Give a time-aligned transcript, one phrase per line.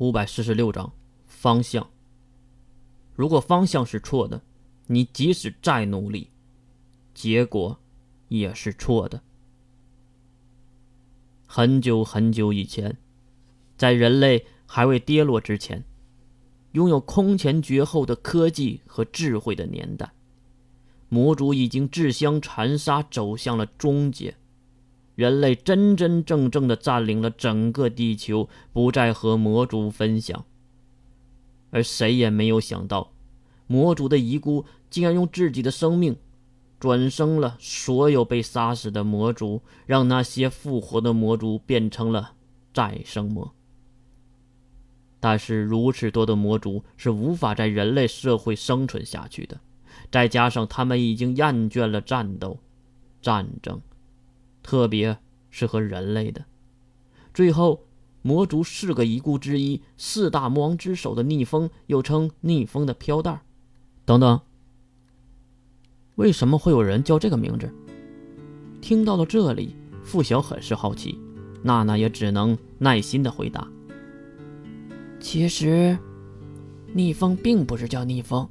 [0.00, 0.90] 五百四十六章
[1.26, 1.86] 方向。
[3.14, 4.40] 如果方向是错的，
[4.86, 6.30] 你即使再努力，
[7.12, 7.78] 结果
[8.28, 9.20] 也是错的。
[11.46, 12.96] 很久很久以前，
[13.76, 15.84] 在人类还未跌落之前，
[16.72, 20.10] 拥有空前绝后的科技和智慧的年代，
[21.10, 24.34] 魔族已经自相残杀，走向了终结。
[25.20, 30.46] 人类真真正正的占领了整个地球，不再和魔族分享。
[31.68, 33.12] 而谁也没有想到，
[33.66, 36.16] 魔族的遗孤竟然用自己的生命，
[36.78, 42.32] 转生了所有被杀死的魔族，让那些复活的魔族变成了
[42.72, 43.52] 再生魔。
[45.20, 49.60] 但是如此多的魔族是无法在人类社会生存下去的，
[50.10, 52.58] 再加上他们已经厌倦了战斗、
[53.20, 53.78] 战争。
[54.62, 55.18] 特别
[55.50, 56.44] 是和人类的。
[57.32, 57.84] 最后，
[58.22, 63.40] 魔族四个遗孤之一，四大魔王之首的逆风，又称逆风的飘带
[64.04, 64.40] 等等。
[66.16, 67.72] 为什么会有人叫这个名字？
[68.82, 71.18] 听到了这里，付晓很是好奇，
[71.62, 73.66] 娜娜也只能耐心的回答
[75.20, 75.96] ：“其实，
[76.92, 78.46] 逆风并不是叫逆风，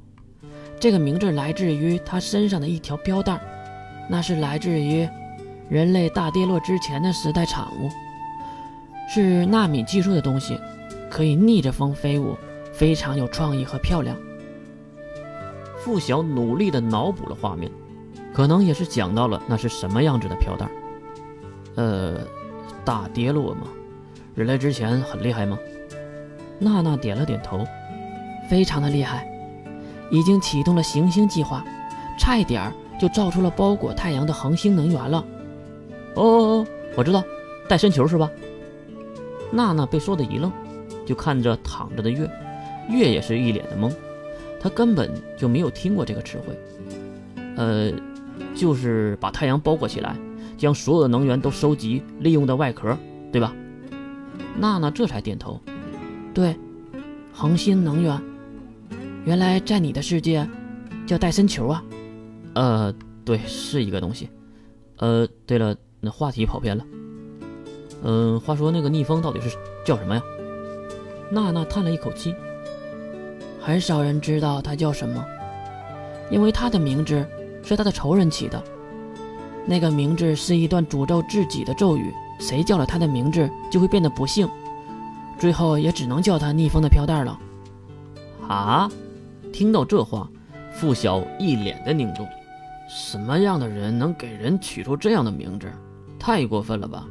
[0.80, 3.40] 这个名字来自于他身上的一条飘带
[4.08, 5.06] 那是来自于……”
[5.70, 7.88] 人类大跌落之前的时代产物，
[9.08, 10.58] 是纳米技术的东西，
[11.08, 12.36] 可以逆着风飞舞，
[12.72, 14.16] 非常有创意和漂亮。
[15.78, 17.70] 付晓努力的脑补了画面，
[18.34, 20.68] 可能也是想到了那是什么样子的飘带。
[21.76, 22.18] 呃，
[22.84, 23.68] 大跌落吗？
[24.34, 25.56] 人类之前很厉害吗？
[26.58, 27.64] 娜娜点了点头，
[28.48, 29.24] 非常的厉害，
[30.10, 31.64] 已经启动了行星计划，
[32.18, 35.24] 差一点儿就造出了包裹太阳的恒星能源了。
[36.14, 36.66] 哦哦哦，
[36.96, 37.22] 我知道，
[37.68, 38.30] 戴森球是吧？
[39.52, 40.52] 娜娜被说的一愣，
[41.04, 42.30] 就看着躺着的月，
[42.88, 43.92] 月也是一脸的懵，
[44.60, 46.56] 他根本就没有听过这个词汇。
[47.56, 47.92] 呃，
[48.54, 50.16] 就是把太阳包裹起来，
[50.56, 52.96] 将所有的能源都收集利用的外壳，
[53.32, 53.52] 对吧？
[54.56, 55.60] 娜娜这才点头，
[56.32, 56.54] 对，
[57.32, 58.20] 恒星能源，
[59.24, 60.48] 原来在你的世界
[61.06, 61.84] 叫戴森球啊？
[62.54, 64.28] 呃，对，是一个东西。
[64.98, 65.76] 呃，对了。
[66.00, 66.84] 那话题跑偏了。
[68.02, 70.22] 嗯，话说那个逆风到底是叫什么呀？
[71.30, 72.34] 娜娜叹了一口气。
[73.60, 75.24] 很少人知道他叫什么，
[76.30, 77.26] 因为他的名字
[77.62, 78.62] 是他的仇人起的。
[79.66, 84.48] 那个名字是一段诅咒自己的咒语，谁叫了他的名字就会变得不幸。
[85.38, 87.38] 最后也只能叫他逆风的飘带了。
[88.48, 88.90] 啊！
[89.52, 90.28] 听到这话，
[90.72, 92.26] 付晓一脸的凝重。
[92.88, 95.70] 什么样的人能给人取出这样的名字？
[96.20, 97.08] 太过分了吧！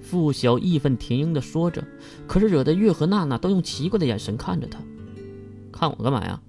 [0.00, 1.84] 付晓义愤填膺地说着，
[2.26, 4.78] 可是惹得月和娜娜都用奇怪的眼神看着他。
[5.70, 6.40] 看我干嘛呀？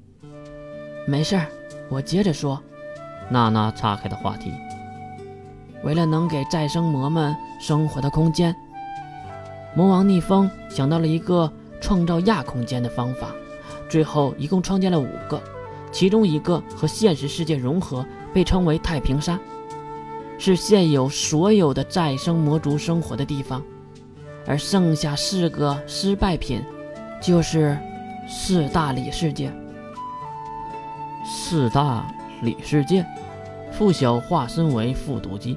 [1.07, 1.47] 没事儿，
[1.89, 2.61] 我接着说。
[3.29, 4.51] 娜娜岔开的话题。
[5.83, 8.55] 为了能给再生魔们生活的空间，
[9.75, 13.29] 魔王逆风想到了一个创造亚空间的方法，
[13.89, 15.41] 最后一共创建了五个，
[15.91, 19.39] 其中一个和现实世界融合，被称为太平山。
[20.43, 23.61] 是现有所有的再生魔族生活的地方，
[24.47, 26.59] 而剩下四个失败品，
[27.21, 27.77] 就是
[28.27, 29.53] 四大里世界。
[31.23, 33.05] 四大里世界，
[33.71, 35.55] 付晓化身为复读机。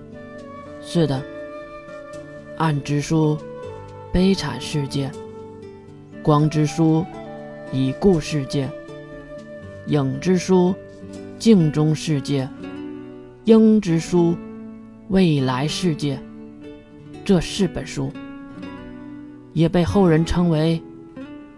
[0.82, 1.22] 是的，
[2.58, 3.38] 暗之书，
[4.12, 5.08] 悲惨世界；
[6.22, 7.06] 光之书，
[7.72, 8.66] 已故世界；
[9.86, 10.74] 影之书，
[11.38, 12.46] 镜中世界；
[13.46, 14.36] 鹰之书。
[15.08, 16.18] 未来世界，
[17.26, 18.10] 这四本书
[19.52, 20.82] 也被后人称为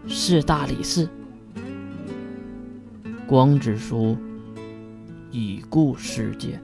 [0.09, 1.09] 四大理事。
[3.25, 4.17] 光之书，
[5.31, 6.61] 已故世界。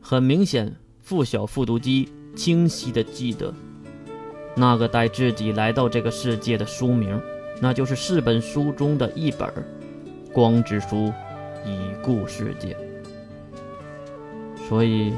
[0.00, 3.52] 很明显，附小复读机清晰的记得
[4.56, 7.20] 那个带自己来到这个世界的书名，
[7.60, 9.48] 那就是四本书中的一本
[10.32, 11.12] 《光之书，
[11.66, 12.76] 已故世界》。
[14.68, 15.12] 所以。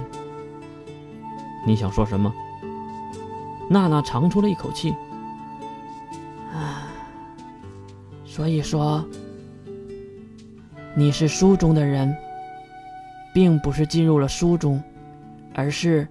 [1.66, 2.32] 你想说什么？
[3.70, 4.94] 娜娜长出了一口气。
[6.52, 6.87] 啊，
[8.25, 9.05] 所以说，
[10.94, 12.14] 你是书中的人，
[13.32, 14.82] 并不是进入了书中，
[15.55, 16.06] 而是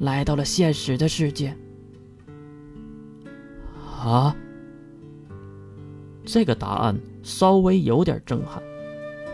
[0.00, 1.56] 来到了现实的世界。
[4.04, 4.34] 啊，
[6.24, 8.60] 这个答案稍微有点震撼，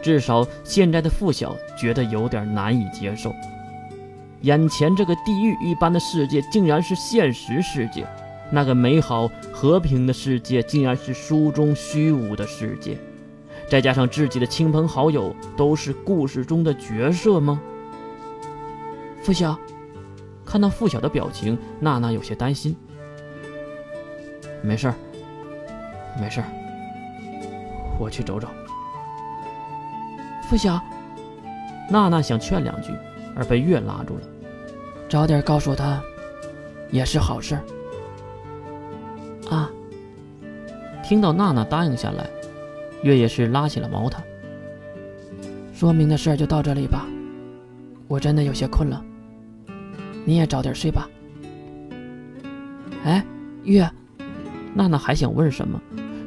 [0.02, 3.32] 至少现在的付晓觉得有点难以接受。
[4.42, 8.06] 眼前这个地狱一般的世界，竟然是现实世界，
[8.50, 12.96] 那个美好和平的世界，竟然是书中虚无的世界。
[13.68, 17.60] 再加上自己的亲朋好友都是故事中的角色吗？
[19.22, 19.58] 付晓，
[20.44, 22.74] 看到付晓的表情，娜娜有些担心。
[24.62, 24.94] 没事儿，
[26.20, 26.46] 没事儿，
[27.98, 28.48] 我去走走。
[30.48, 30.80] 付晓，
[31.90, 32.92] 娜娜想劝两句，
[33.38, 34.22] 而被月拉住了。
[35.08, 36.02] 早点告诉他，
[36.90, 37.58] 也是好事。
[39.48, 39.70] 啊！
[41.02, 42.28] 听到娜娜答应下来。
[43.02, 44.22] 月也是拉起了毛毯。
[45.72, 47.06] 说明的事儿就到这里吧，
[48.08, 49.00] 我真的有些困了。
[50.24, 51.08] 你也早点睡吧。
[53.04, 53.24] 哎，
[53.62, 53.88] 月，
[54.74, 55.80] 娜娜还想问什么，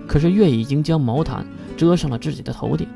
[0.08, 2.88] 可是月已经将毛毯遮上了自己的头顶。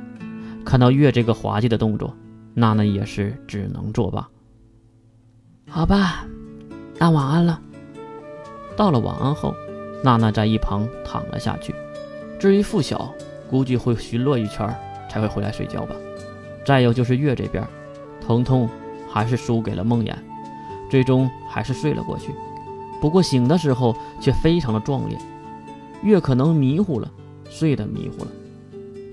[0.64, 2.16] 看到月这个滑稽的动作，
[2.56, 4.28] 娜娜也是只能作罢。
[5.70, 6.26] 好吧，
[6.98, 7.62] 那晚安了。
[8.76, 9.54] 到了晚安后，
[10.04, 11.76] 娜娜在一旁躺了下去。
[12.40, 13.14] 至于付晓。
[13.48, 14.68] 估计会巡逻一圈
[15.08, 15.96] 才会回来睡觉吧。
[16.66, 17.64] 再有就是月这边，
[18.20, 18.68] 疼痛
[19.08, 20.16] 还是输给了梦魇，
[20.90, 22.34] 最终还是睡了过去。
[23.00, 25.16] 不过醒的时候却非常的壮烈。
[26.02, 27.08] 月可能迷糊了，
[27.48, 28.32] 睡得迷糊了，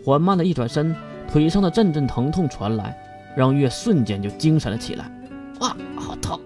[0.03, 0.97] 缓慢的一转身，
[1.31, 2.97] 腿上的阵阵疼痛传来，
[3.37, 5.11] 让月瞬间就精神了起来。
[5.61, 6.39] 哇，好疼！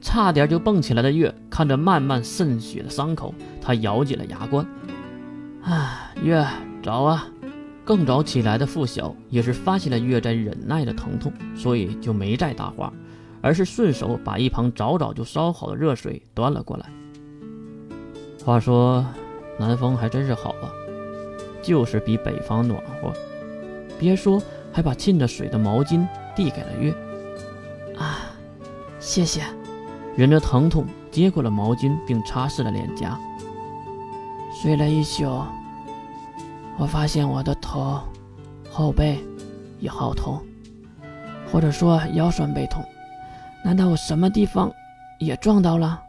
[0.00, 4.66] 差点就蹦起来的月，看着慢慢渗血的伤口，他咬紧了牙关。
[5.62, 6.46] 啊，月。
[6.82, 7.28] 早啊！
[7.84, 12.92] 更早起来的付晓也是发现了月在忍耐的疼痛，所以就没再搭话，
[13.40, 16.86] 而是顺手把一旁早早就烧好的热水端了过来。
[18.44, 19.06] 话说，
[19.60, 20.66] 南方还真是好啊，
[21.62, 23.12] 就是比北方暖和。
[23.96, 24.42] 别说，
[24.72, 26.04] 还把浸着水的毛巾
[26.34, 26.92] 递给了月。
[27.98, 28.30] 啊，
[28.98, 29.42] 谢谢。
[30.16, 33.18] 忍着疼痛接过了毛巾，并擦拭了脸颊。
[34.52, 35.42] 睡了一宿。
[36.78, 38.00] 我发现我的头、
[38.70, 39.18] 后背
[39.78, 40.40] 也好痛，
[41.50, 42.82] 或者说腰酸背痛，
[43.64, 44.72] 难道我什么地方
[45.18, 46.00] 也撞到了？